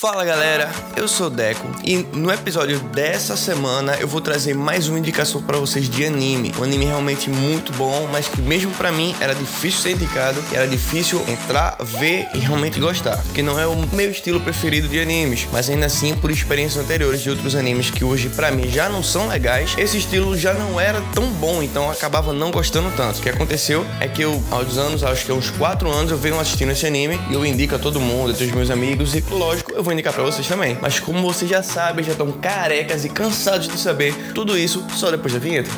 [0.00, 4.98] Fala galera, eu sou Deco e no episódio dessa semana eu vou trazer mais uma
[4.98, 6.54] indicação para vocês de anime.
[6.58, 10.66] Um anime realmente muito bom, mas que mesmo para mim era difícil ser indicado, era
[10.66, 13.18] difícil entrar, ver e realmente gostar.
[13.24, 17.20] Porque não é o meu estilo preferido de animes, mas ainda assim por experiências anteriores
[17.20, 20.80] de outros animes que hoje para mim já não são legais, esse estilo já não
[20.80, 23.18] era tão bom, então eu acabava não gostando tanto.
[23.18, 26.40] O que aconteceu é que eu, aos anos, acho que uns 4 anos, eu venho
[26.40, 29.72] assistindo esse anime e eu indico a todo mundo, todos os meus amigos e lógico,
[29.72, 30.76] eu vou indicar para vocês também.
[30.80, 35.10] Mas como vocês já sabem, já estão carecas e cansados de saber tudo isso só
[35.10, 35.70] depois da vinheta.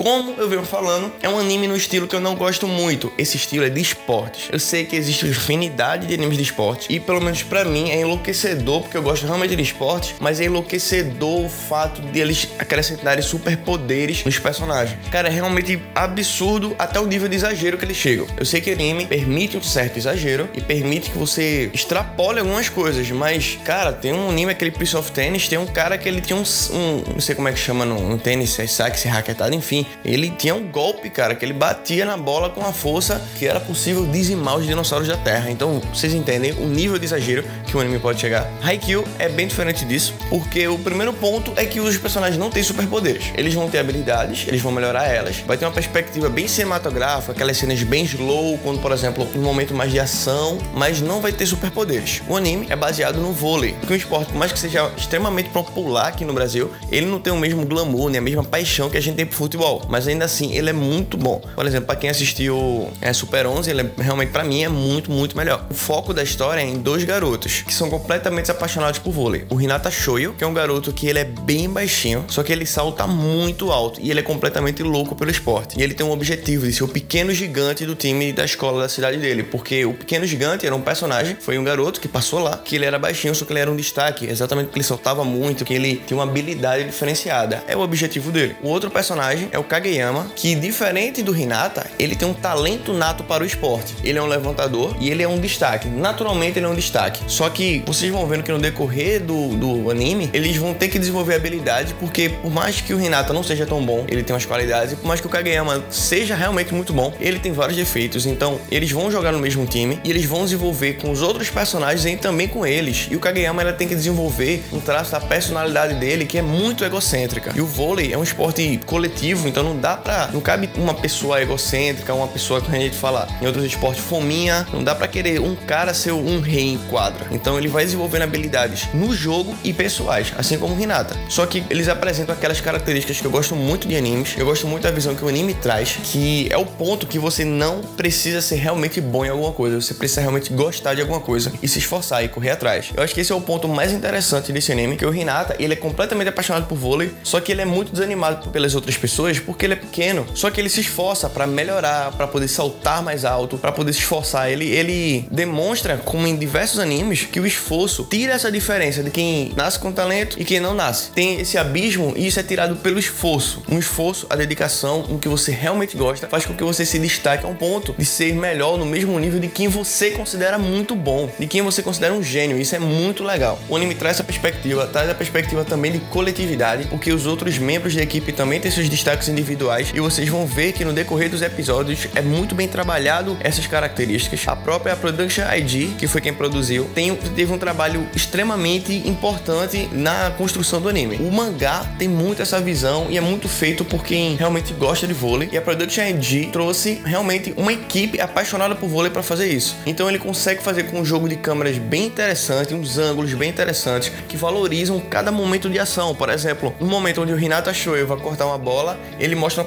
[0.00, 3.12] Como eu venho falando, é um anime no estilo que eu não gosto muito.
[3.18, 4.48] Esse estilo é de esportes.
[4.50, 8.00] Eu sei que existe infinidade de animes de esporte e pelo menos para mim é
[8.00, 13.22] enlouquecedor porque eu gosto realmente de esporte, mas é enlouquecedor o fato de eles acrescentarem
[13.22, 14.98] superpoderes nos personagens.
[15.10, 18.26] Cara, é realmente absurdo até o nível de exagero que eles chegam.
[18.38, 23.10] Eu sei que anime permite um certo exagero e permite que você extrapole algumas coisas,
[23.10, 26.38] mas cara, tem um anime aquele Prince of Tennis, tem um cara que ele tinha
[26.38, 29.54] um, um não sei como é que chama no, no tênis, é saque, se raquetado,
[29.54, 33.46] enfim, ele tinha um golpe, cara, que ele batia na bola com a força que
[33.46, 35.50] era possível dizimar os dinossauros da Terra.
[35.50, 38.50] Então, vocês entendem o nível de exagero que o anime pode chegar.
[38.62, 42.62] Haikyuu é bem diferente disso, porque o primeiro ponto é que os personagens não têm
[42.62, 43.32] superpoderes.
[43.36, 45.36] Eles vão ter habilidades, eles vão melhorar elas.
[45.46, 49.74] Vai ter uma perspectiva bem cinematográfica, aquelas cenas bem slow, quando, por exemplo, um momento
[49.74, 52.22] mais de ação, mas não vai ter superpoderes.
[52.28, 55.48] O anime é baseado no vôlei, que é um esporte, por mais que seja extremamente
[55.50, 58.96] popular aqui no Brasil, ele não tem o mesmo glamour, nem a mesma paixão que
[58.96, 61.40] a gente tem pro futebol mas ainda assim ele é muito bom.
[61.54, 65.10] Por exemplo, para quem assistiu é, Super 11, ele é, realmente para mim é muito,
[65.10, 65.66] muito melhor.
[65.70, 69.46] O foco da história é em dois garotos que são completamente apaixonados por vôlei.
[69.50, 72.66] O Hinata Shoyo, que é um garoto que ele é bem baixinho, só que ele
[72.66, 75.78] salta muito alto e ele é completamente louco pelo esporte.
[75.78, 78.88] E ele tem um objetivo de ser o pequeno gigante do time da escola da
[78.88, 82.56] cidade dele, porque o pequeno gigante era um personagem, foi um garoto que passou lá,
[82.58, 85.64] que ele era baixinho, só que ele era um destaque, exatamente porque ele saltava muito,
[85.64, 87.62] que ele tinha uma habilidade diferenciada.
[87.66, 88.56] É o objetivo dele.
[88.62, 93.24] O outro personagem é o Kageyama, que diferente do Hinata, ele tem um talento nato
[93.24, 93.94] para o esporte.
[94.02, 95.88] Ele é um levantador e ele é um destaque.
[95.88, 97.22] Naturalmente ele é um destaque.
[97.26, 100.98] Só que vocês vão vendo que no decorrer do, do anime, eles vão ter que
[100.98, 104.46] desenvolver habilidade, porque por mais que o Hinata não seja tão bom, ele tem umas
[104.46, 108.26] qualidades, e por mais que o Kageyama seja realmente muito bom, ele tem vários defeitos.
[108.26, 112.04] Então, eles vão jogar no mesmo time e eles vão desenvolver com os outros personagens
[112.04, 113.08] e também com eles.
[113.10, 116.84] E o Kageyama ela tem que desenvolver um traço da personalidade dele que é muito
[116.84, 117.52] egocêntrica.
[117.54, 120.28] E o vôlei é um esporte coletivo, então não dá pra.
[120.32, 124.66] Não cabe uma pessoa egocêntrica, uma pessoa que a gente fala em outros esportes fominha.
[124.72, 127.26] Não dá pra querer um cara ser um rei em quadra.
[127.40, 131.16] Então ele vai desenvolvendo habilidades no jogo e pessoais, assim como Hinata.
[131.28, 134.34] Só que eles apresentam aquelas características que eu gosto muito de animes.
[134.36, 137.44] Eu gosto muito da visão que o anime traz, que é o ponto que você
[137.44, 139.80] não precisa ser realmente bom em alguma coisa.
[139.80, 142.90] Você precisa realmente gostar de alguma coisa e se esforçar e correr atrás.
[142.94, 145.72] Eu acho que esse é o ponto mais interessante desse anime, que o Hinata, ele
[145.72, 149.64] é completamente apaixonado por vôlei, só que ele é muito desanimado pelas outras pessoas porque
[149.64, 150.26] ele é pequeno.
[150.34, 154.00] Só que ele se esforça para melhorar, para poder saltar mais alto, para poder se
[154.00, 154.50] esforçar.
[154.50, 159.52] Ele, ele demonstra, como em diversos animes, que o esforço tira essa diferença de quem
[159.56, 161.10] nasce com talento e quem não nasce.
[161.12, 163.62] Tem esse abismo e isso é tirado pelo esforço.
[163.70, 167.44] Um esforço, a dedicação, o que você realmente gosta, faz com que você se destaque
[167.44, 171.30] a um ponto de ser melhor no mesmo nível de quem você considera muito bom,
[171.38, 172.58] de quem você considera um gênio.
[172.58, 173.58] Isso é muito legal.
[173.68, 177.94] O anime traz essa perspectiva, traz a perspectiva também de coletividade, porque os outros membros
[177.94, 181.42] da equipe também têm seus destaques individuais e vocês vão ver que no decorrer dos
[181.42, 184.46] episódios é muito bem trabalhado essas características.
[184.46, 190.30] A própria Production ID, que foi quem produziu, tem, teve um trabalho extremamente importante na
[190.30, 191.16] construção do anime.
[191.16, 195.12] O mangá tem muito essa visão e é muito feito por quem realmente gosta de
[195.12, 199.76] vôlei e a Production ID trouxe realmente uma equipe apaixonada por vôlei para fazer isso.
[199.86, 204.10] Então ele consegue fazer com um jogo de câmeras bem interessante, uns ângulos bem interessantes
[204.28, 206.14] que valorizam cada momento de ação.
[206.14, 209.66] Por exemplo, no momento onde o Hinata Shoei vai cortar uma bola, ele mostra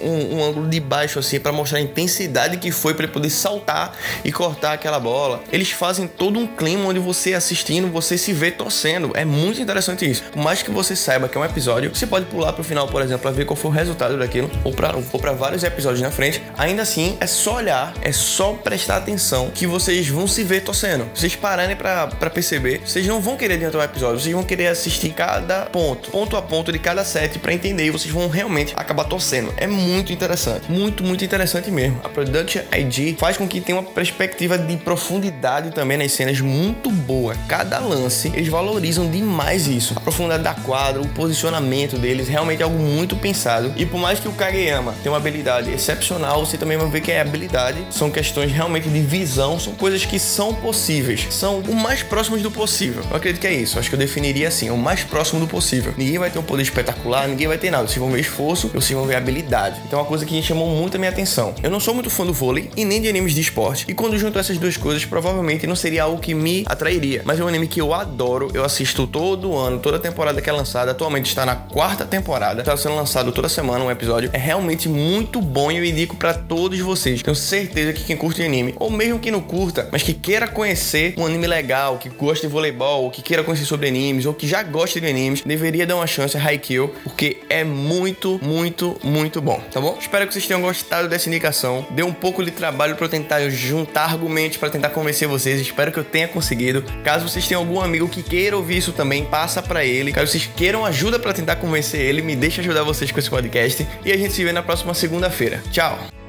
[0.00, 3.30] um, um, ângulo de baixo assim para mostrar a intensidade que foi para ele poder
[3.30, 5.42] saltar e cortar aquela bola.
[5.52, 9.12] Eles fazem todo um clima onde você assistindo, você se vê torcendo.
[9.14, 10.22] É muito interessante isso.
[10.24, 13.02] Por mais que você saiba que é um episódio, você pode pular pro final, por
[13.02, 16.10] exemplo, para ver qual foi o resultado daquilo, ou para ou para vários episódios na
[16.10, 16.42] frente.
[16.58, 21.08] Ainda assim, é só olhar, é só prestar atenção que vocês vão se ver torcendo.
[21.14, 25.10] Vocês pararem para perceber, vocês não vão querer adiantar o episódio, vocês vão querer assistir
[25.10, 29.04] cada ponto, ponto a ponto de cada set para entender e vocês vão realmente acabar
[29.04, 29.52] torcendo.
[29.56, 30.70] É muito interessante.
[30.70, 32.00] Muito, muito interessante mesmo.
[32.02, 36.79] A Production ID faz com que tenha uma perspectiva de profundidade também nas cenas muito
[36.80, 37.34] muito boa.
[37.46, 39.92] Cada lance, eles valorizam demais isso.
[39.96, 43.72] A profundidade da quadra, o posicionamento deles, realmente é algo muito pensado.
[43.76, 47.12] E por mais que o Kageyama tenha uma habilidade excepcional, você também vai ver que
[47.12, 47.78] é habilidade.
[47.90, 51.26] São questões realmente de visão, são coisas que são possíveis.
[51.30, 53.02] São o mais próximos do possível.
[53.10, 53.78] Eu acredito que é isso.
[53.78, 55.92] Acho que eu definiria assim, o mais próximo do possível.
[55.96, 57.86] Ninguém vai ter um poder espetacular, ninguém vai ter nada.
[57.86, 59.80] Vocês vão ver esforço, vocês vão ver habilidade.
[59.86, 61.54] Então é uma coisa que chamou muito a minha atenção.
[61.62, 63.84] Eu não sou muito fã do vôlei e nem de animes de esporte.
[63.88, 67.22] E quando junto essas duas coisas, provavelmente não seria algo que me atrairia.
[67.24, 70.52] Mas é um anime que eu adoro, eu assisto todo ano, toda temporada que é
[70.52, 70.90] lançada.
[70.92, 74.30] Atualmente está na quarta temporada, está sendo lançado toda semana um episódio.
[74.32, 77.22] É realmente muito bom e eu indico para todos vocês.
[77.22, 81.14] Tenho certeza que quem curte anime, ou mesmo que não curta, mas que queira conhecer
[81.16, 84.46] um anime legal, que gosta de voleibol, ou que queira conhecer sobre animes, ou que
[84.46, 89.40] já gosta de animes, deveria dar uma chance a Haikyuu, porque é muito, muito, muito
[89.40, 89.96] bom, tá bom?
[90.00, 91.86] Espero que vocês tenham gostado dessa indicação.
[91.90, 95.60] Deu um pouco de trabalho para eu tentar juntar argumentos para tentar convencer vocês.
[95.60, 96.84] Espero que eu tenha conseguido.
[97.04, 100.12] Caso vocês tenham algum amigo que queira ouvir isso também, passa para ele.
[100.12, 103.86] Caso vocês queiram ajuda para tentar convencer ele, me deixa ajudar vocês com esse podcast
[104.04, 105.62] e a gente se vê na próxima segunda-feira.
[105.70, 106.19] Tchau.